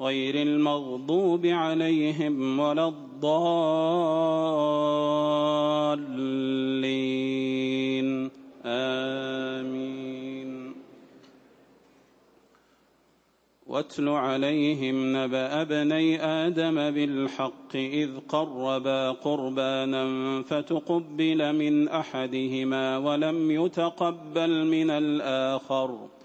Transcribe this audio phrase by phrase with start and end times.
[0.00, 3.36] غير المغضوب عليهم ولا الضالين.
[8.66, 10.16] آمين.
[13.66, 24.90] واتل عليهم نبأ ابني آدم بالحق إذ قربا قربانا فتقبل من أحدهما ولم يتقبل من
[24.90, 26.15] الآخر.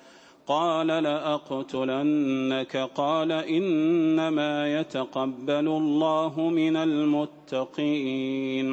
[0.52, 2.90] قال لأقتلنك.
[2.96, 8.68] قال إنما يتقبل الله من المتقين.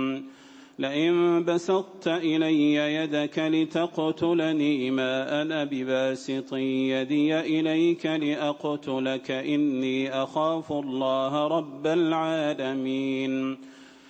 [0.78, 9.30] لئن بسطت إلي يدك لتقتلني ما أنا بباسط يدي إليك لأقتلك.
[9.30, 13.58] إني أخاف الله رب العالمين.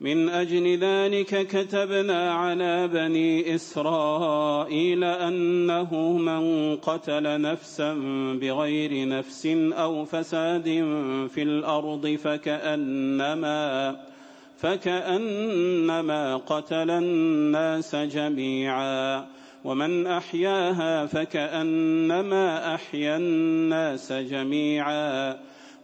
[0.00, 7.94] من أجل ذلك كتبنا على بني إسرائيل أنه من قتل نفسا
[8.40, 10.64] بغير نفس أو فساد
[11.34, 13.96] في الأرض فكأنما
[14.58, 19.26] فكأنما قتل الناس جميعا
[19.64, 25.36] ومن أحياها فكأنما أحيا الناس جميعا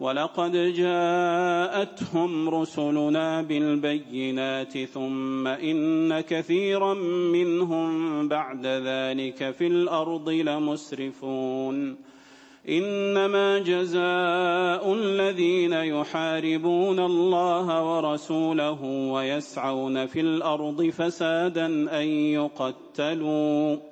[0.03, 6.95] ولقد جاءتهم رسلنا بالبينات ثم إن كثيرا
[7.35, 11.97] منهم بعد ذلك في الأرض لمسرفون.
[12.69, 21.67] إنما جزاء الذين يحاربون الله ورسوله ويسعون في الأرض فسادا
[22.01, 23.92] أن يقتلوا.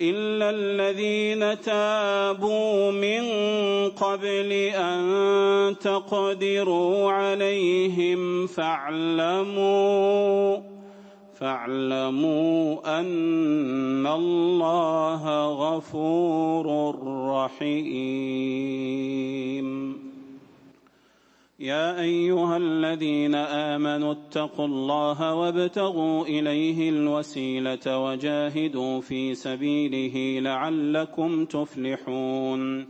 [0.00, 3.22] إلا الذين تابوا من
[3.90, 10.00] قبل أن تقدروا عليهم فاعلموا
[11.40, 16.96] فاعلموا أن الله غفور
[17.30, 18.70] رحيم.
[21.60, 32.80] يا أيها الذين آمنوا اتقوا الله وابتغوا إليه الوسيلة وجاهدوا في سبيله لعلكم تفلحون.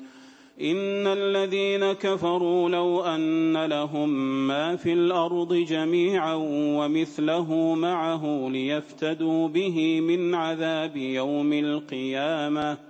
[0.60, 4.08] إن الذين كفروا لو أن لهم
[4.46, 6.34] ما في الأرض جميعا
[6.78, 12.89] ومثله معه ليفتدوا به من عذاب يوم القيامة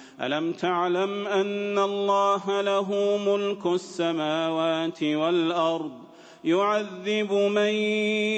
[0.21, 5.91] ألم تعلم أن الله له ملك السماوات والأرض
[6.43, 7.73] يعذب من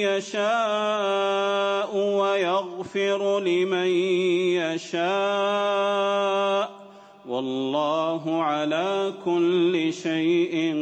[0.08, 3.86] يشاء ويغفر لمن
[4.64, 6.04] يشاء
[7.28, 10.74] والله على كل شيء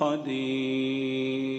[0.00, 1.52] قدير.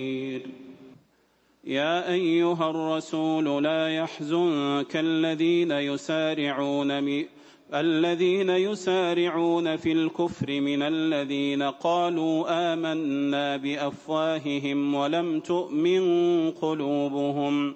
[1.64, 7.04] يا أيها الرسول لا يحزنك الذين يسارعون
[7.74, 16.04] الذين يسارعون في الكفر من الذين قالوا آمنا بأفواههم ولم تؤمن
[16.52, 17.75] قلوبهم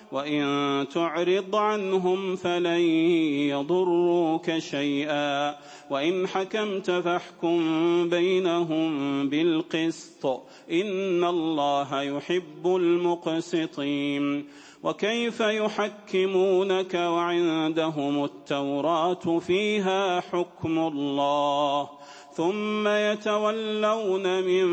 [0.11, 2.81] وإن تعرض عنهم فلن
[3.49, 5.55] يضروك شيئا.
[5.89, 7.59] وإن حكمت فاحكم
[8.09, 8.89] بينهم
[9.29, 10.25] بالقسط.
[10.71, 14.45] إن الله يحب المقسطين.
[14.83, 21.89] وكيف يحكمونك وعندهم التوراة فيها حكم الله؟
[22.41, 24.67] ثم يتولون من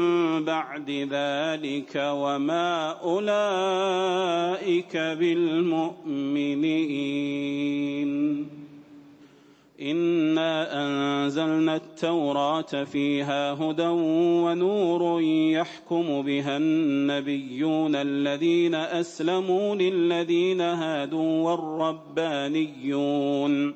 [0.45, 6.49] بعد ذلك وما أولئك بالمؤمنين.
[9.83, 10.53] إنا
[10.85, 13.87] أنزلنا التوراة فيها هدى
[14.45, 15.23] ونور
[15.53, 21.51] يحكم بها النبيون الذين أسلموا للذين هادوا
[22.17, 23.75] والربانيون.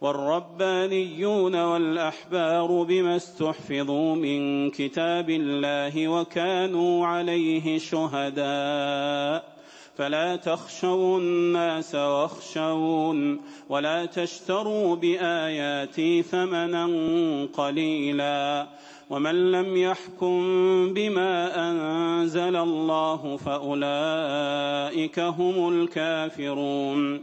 [0.00, 9.56] والربانيون والأحبار بما استحفظوا من كتاب الله وكانوا عليه شهداء.
[9.96, 16.86] فلا تخشوا الناس واخشون ولا تشتروا بآياتي ثمنا
[17.52, 18.66] قليلا.
[19.10, 20.38] ومن لم يحكم
[20.94, 27.22] بما أنزل الله فأولئك هم الكافرون.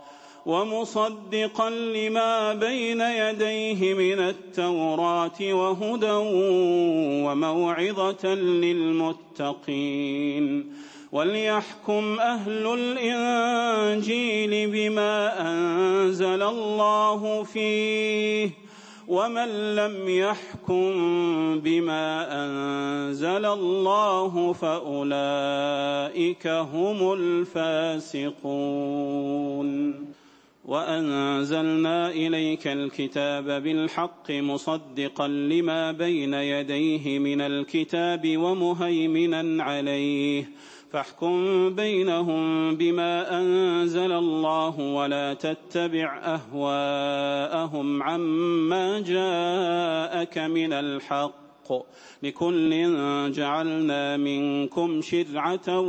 [0.45, 6.11] ومصدقا لما بين يديه من التوراة وهدى
[7.25, 8.35] وموعظة
[9.43, 10.73] للمتقين.
[11.11, 18.49] وليحكم أهل الإنجيل بما أنزل الله فيه
[19.07, 20.91] ومن لم يحكم
[21.59, 28.31] بما أنزل الله فأولئك هم الفاسقون.
[30.65, 40.49] وأنزلنا إليك الكتاب بالحق مصدقا لما بين يديه من الكتاب ومهيمنا عليه.
[40.91, 51.50] فاحكم بينهم بما أنزل الله ولا تتبع أهواءهم عما جاءك من الحق.
[52.23, 52.71] لكل
[53.31, 55.79] جعلنا منكم شرعة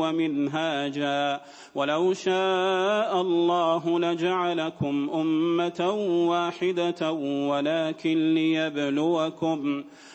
[0.00, 1.40] ومنهاجا.
[1.74, 5.90] ولو شاء الله لجعلكم أمة
[6.28, 7.12] واحدة
[7.50, 9.84] ولكن ليبلوكم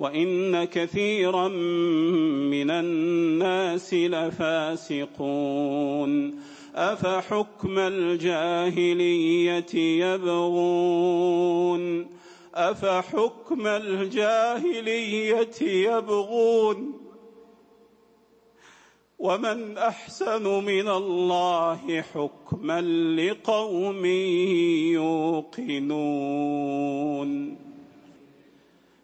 [0.00, 5.28] وان كثيرا من الناس لفاسقون
[6.74, 11.38] افحكم الجاهليه يبغون
[12.54, 16.92] أفحكم الجاهلية يبغون
[19.18, 22.80] ومن أحسن من الله حكما
[23.16, 24.06] لقوم
[25.98, 27.67] يوقنون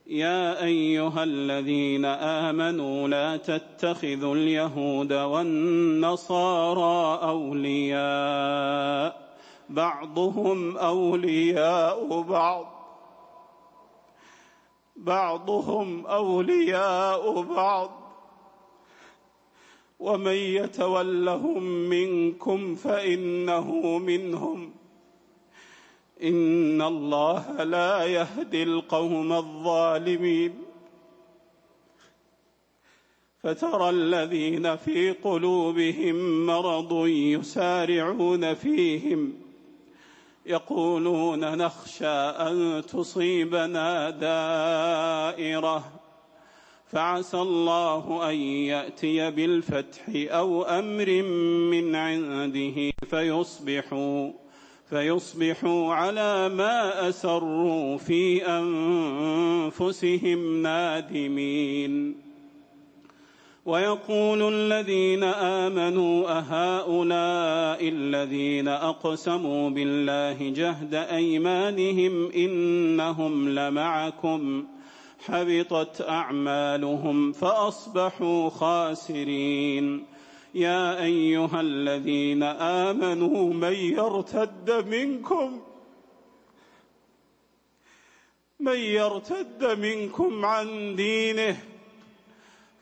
[0.06, 9.36] يا أيها الذين آمنوا لا تتخذوا اليهود والنصارى أولياء
[9.68, 12.74] بعضهم أولياء بعض
[14.96, 17.90] بعضهم أولياء بعض.
[19.98, 24.74] ومن يتولهم منكم فإنه منهم.
[26.22, 30.54] إن الله لا يهدي القوم الظالمين.
[33.42, 39.32] فترى الذين في قلوبهم مرض يسارعون فيهم
[40.46, 45.92] يقولون نخشى أن تصيبنا دائرة
[46.86, 51.22] فعسى الله أن يأتي بالفتح أو أمر
[51.70, 54.43] من عنده فيصبحوا.
[54.94, 62.16] فيصبحوا على ما أسروا في أنفسهم نادمين.
[63.66, 74.64] ويقول الذين آمنوا أهؤلاء الذين أقسموا بالله جهد أيمانهم إنهم لمعكم.
[75.26, 80.13] حبطت أعمالهم فأصبحوا خاسرين.
[80.54, 85.62] يا أيها الذين آمنوا من يرتد منكم
[88.60, 91.56] من يرتد منكم عن دينه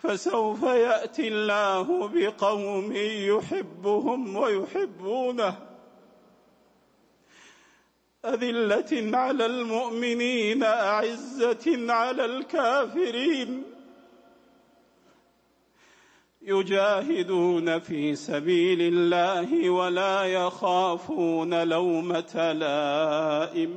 [0.03, 5.57] فسوف يأتي الله بقوم يحبهم ويحبونه.
[8.25, 13.72] أذلة على المؤمنين أعزة على الكافرين.
[16.47, 23.75] يجاهدون في سبيل الله ولا يخافون لومة لائم.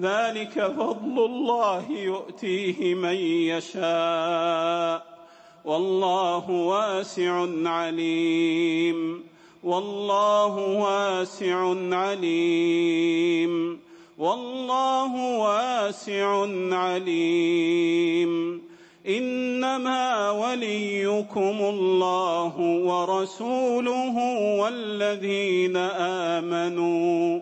[0.00, 5.18] ذلك فضل الله يؤتيه من يشاء.
[5.64, 9.24] والله واسع عليم.
[9.64, 13.80] والله واسع عليم.
[14.18, 16.46] والله واسع
[16.76, 18.63] عليم.
[19.08, 24.16] إنما وليكم الله ورسوله
[24.60, 25.76] والذين
[26.36, 27.40] آمنوا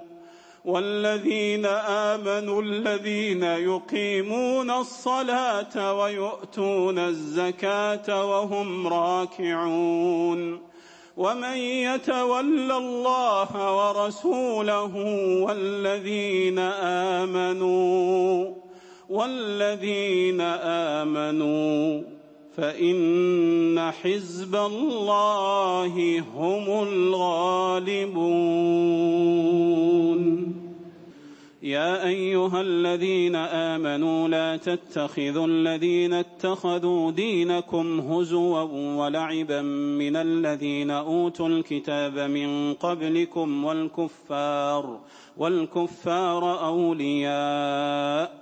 [0.64, 10.73] والذين آمنوا الذين يقيمون الصلاة ويؤتون الزكاة وهم راكعون.
[11.16, 14.97] ومن يتول الله ورسوله
[15.42, 16.59] والذين
[17.19, 18.62] آمنوا
[19.12, 20.40] والذين
[21.00, 22.02] آمنوا
[22.57, 28.33] فإن حزب الله هم الغالبون.
[31.62, 38.61] يا أيها الذين آمنوا لا تتخذوا الذين اتخذوا دينكم هزوا
[38.99, 39.62] ولعبا
[40.02, 45.00] من الذين أوتوا الكتاب من قبلكم والكفار
[45.37, 48.42] والكفار أولياء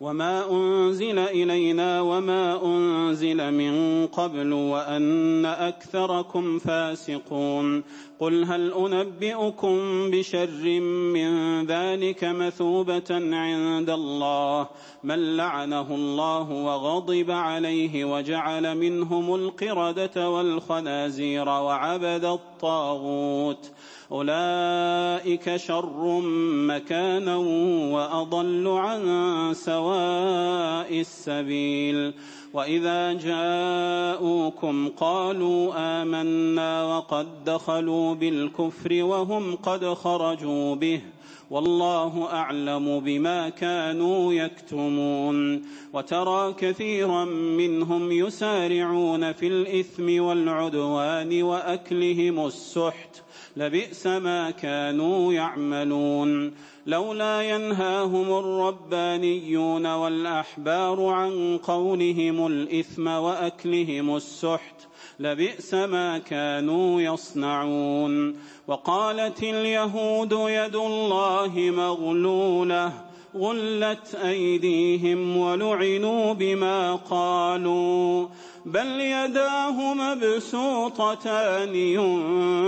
[0.00, 7.84] وما أنزل إلينا وما أنزل من قبل وأن أكثركم فاسقون
[8.20, 9.78] قل هل أنبئكم
[10.10, 10.80] بشر
[11.14, 11.30] من
[11.66, 14.68] ذلك مثوبة عند الله
[15.04, 23.70] من لعنه الله وغضب عليه وجعل منهم القردة والخنازير وعبد الطاغوت
[24.12, 26.20] أولئك شر
[26.66, 27.36] مكانا
[27.92, 29.02] وأضل عن
[29.54, 32.12] سواء السبيل.
[32.54, 41.00] وإذا جاءوكم قالوا آمنا وقد دخلوا بالكفر وهم قد خرجوا به.
[41.50, 45.62] والله أعلم بما كانوا يكتمون.
[45.92, 53.27] وترى كثيرا منهم يسارعون في الإثم والعدوان وأكلهم السحت.
[53.58, 56.54] لبئس ما كانوا يعملون.
[56.86, 64.74] لولا ينهاهم الربانيون والأحبار عن قولهم الإثم وأكلهم السحت
[65.20, 68.36] لبئس ما كانوا يصنعون.
[68.68, 72.92] وقالت اليهود يد الله مغلولة
[73.36, 78.26] غلت أيديهم ولعنوا بما قالوا.
[78.66, 82.67] بل يداه مبسوطتان ينفق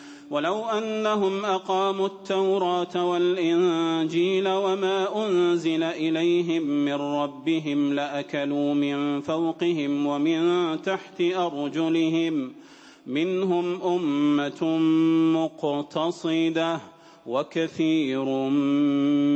[0.31, 11.21] ولو أنهم أقاموا التوراة والإنجيل وما أنزل إليهم من ربهم لأكلوا من فوقهم ومن تحت
[11.21, 12.53] أرجلهم
[13.07, 14.77] منهم أمة
[15.35, 16.79] مقتصدة
[17.25, 18.25] وكثير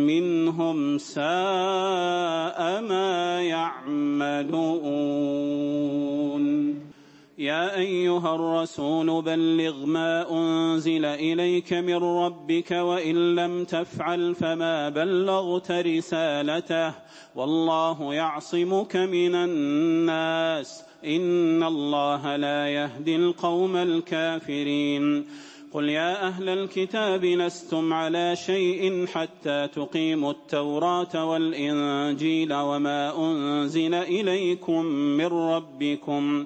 [0.09, 4.85] منهم ساء ما يعملون
[7.37, 16.93] يا أيها الرسول بلغ ما أنزل إليك من ربك وإن لم تفعل فما بلغت رسالته
[17.35, 25.25] والله يعصمك من الناس إن الله لا يهدي القوم الكافرين
[25.73, 35.25] قل يا أهل الكتاب لستم على شيء حتى تقيموا التوراة والإنجيل وما أنزل إليكم من
[35.25, 36.45] ربكم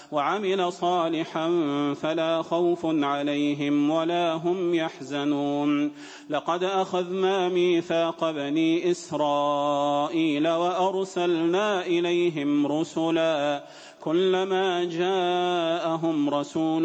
[0.11, 1.49] وعمل صالحا
[2.01, 5.91] فلا خوف عليهم ولا هم يحزنون.
[6.29, 13.63] لقد أخذنا ميثاق بني إسرائيل وأرسلنا إليهم رسلا
[14.03, 16.83] كلما جاءهم رسول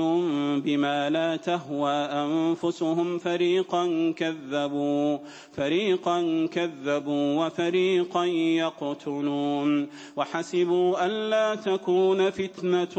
[0.60, 5.18] بما لا تهوى أنفسهم فريقا كذبوا
[5.52, 9.88] فريقا كذبوا وفريقا يقتلون.
[10.16, 12.96] وحسبوا الا تكون فتنة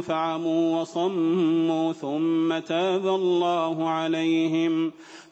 [0.00, 4.92] فعموا وصموا ثم تاب الله عليهم.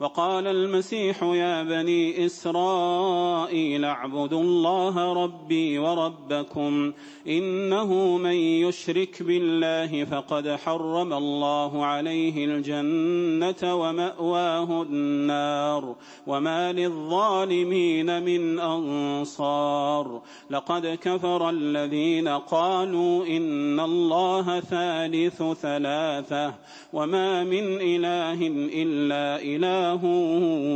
[0.00, 6.92] وقال المسيح يا بني إسرائيل اعبدوا الله ربي وربكم
[7.26, 15.94] إنه من يشرك بالله فقد حرم الله عليه الجنة ومأواه النار
[16.26, 26.54] وما للظالمين من أنصار لقد كفر الذين قالوا إن الله ثالث ثلاثة
[26.92, 28.46] وما من إله
[28.82, 30.04] إلا إله إله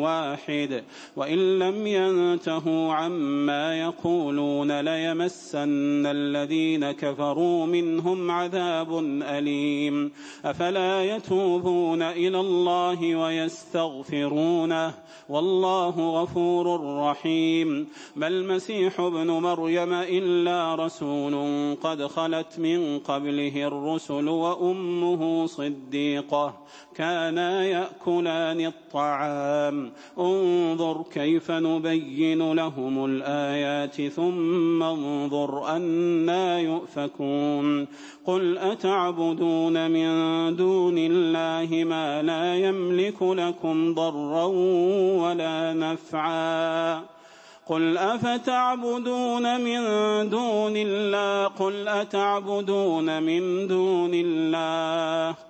[0.00, 0.84] واحد.
[1.16, 10.12] وإن لم ينتهوا عما يقولون ليمسن الذين كفروا منهم عذاب أليم.
[10.44, 14.94] أفلا يتوبون إلى الله ويستغفرونه؟
[15.28, 17.88] والله غفور رحيم.
[18.16, 21.34] ما المسيح ابن مريم إلا رسول
[21.82, 26.54] قد خلت من قبله الرسل وأمه صديقة.
[26.96, 28.99] كانا يأكلان الطعام
[30.18, 37.86] انظر كيف نبين لهم الآيات ثم انظر أنا يؤفكون.
[38.26, 40.10] قل أتعبدون من
[40.56, 44.44] دون الله ما لا يملك لكم ضرا
[45.22, 47.02] ولا نفعا.
[47.66, 49.80] قل أفتعبدون من
[50.30, 51.46] دون الله.
[51.46, 55.49] قل أتعبدون من دون الله.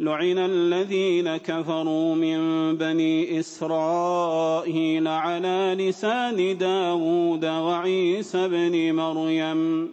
[0.00, 2.38] لعن الذين كفروا من
[2.76, 9.92] بني إسرائيل على لسان داود وعيسى بن مريم.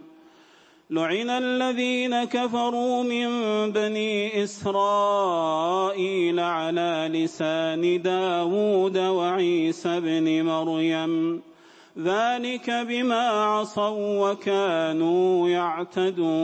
[0.90, 3.30] لعن الذين كفروا من
[3.72, 11.42] بني إسرائيل على لسان داود وعيسى بن مريم.
[12.00, 16.44] ذلك بما عصوا وكانوا يعتدون.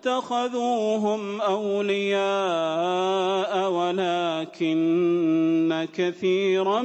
[0.00, 2.20] اتخذوهم أولياء
[3.70, 4.80] ولكن
[5.94, 6.82] كثيرا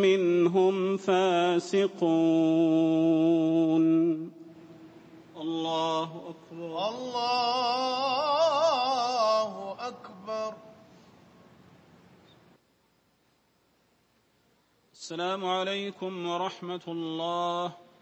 [0.00, 1.98] منهم فاسقون.
[5.36, 6.88] الله أكبر.
[6.88, 7.42] الله
[9.80, 10.54] أكبر.
[14.92, 17.87] السلام عليكم ورحمة الله.